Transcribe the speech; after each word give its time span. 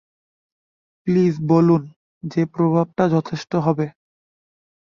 Please 1.01 1.33
বলুন 1.49 1.81
যে 2.23 2.41
প্রভাবটা 2.53 3.03
যথেষ্ট 3.09 3.51
হবে! 3.65 3.87